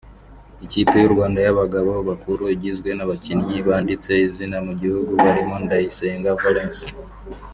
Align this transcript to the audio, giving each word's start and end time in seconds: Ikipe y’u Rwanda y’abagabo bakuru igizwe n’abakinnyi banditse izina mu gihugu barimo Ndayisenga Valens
Ikipe 0.65 0.95
y’u 0.99 1.13
Rwanda 1.13 1.39
y’abagabo 1.45 1.91
bakuru 2.09 2.43
igizwe 2.55 2.89
n’abakinnyi 2.93 3.57
banditse 3.67 4.11
izina 4.27 4.57
mu 4.67 4.73
gihugu 4.81 5.11
barimo 5.23 5.55
Ndayisenga 5.63 6.37
Valens 6.41 6.79